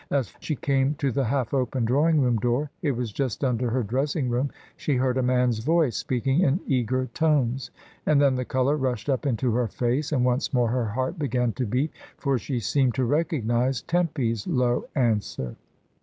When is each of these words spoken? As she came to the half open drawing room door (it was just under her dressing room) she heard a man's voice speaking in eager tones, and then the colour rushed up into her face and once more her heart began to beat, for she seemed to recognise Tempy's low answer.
As 0.09 0.33
she 0.39 0.55
came 0.55 0.95
to 0.95 1.11
the 1.11 1.25
half 1.25 1.53
open 1.53 1.85
drawing 1.85 2.21
room 2.21 2.37
door 2.37 2.71
(it 2.81 2.93
was 2.93 3.11
just 3.11 3.43
under 3.43 3.69
her 3.69 3.83
dressing 3.83 4.29
room) 4.31 4.49
she 4.75 4.95
heard 4.95 5.15
a 5.15 5.21
man's 5.21 5.59
voice 5.59 5.95
speaking 5.95 6.39
in 6.41 6.59
eager 6.65 7.05
tones, 7.13 7.69
and 8.07 8.19
then 8.19 8.33
the 8.33 8.43
colour 8.43 8.77
rushed 8.77 9.09
up 9.09 9.27
into 9.27 9.51
her 9.53 9.67
face 9.67 10.11
and 10.11 10.25
once 10.25 10.55
more 10.55 10.69
her 10.69 10.87
heart 10.87 11.19
began 11.19 11.51
to 11.51 11.67
beat, 11.67 11.91
for 12.17 12.39
she 12.39 12.59
seemed 12.59 12.95
to 12.95 13.05
recognise 13.05 13.83
Tempy's 13.83 14.47
low 14.47 14.85
answer. 14.95 15.55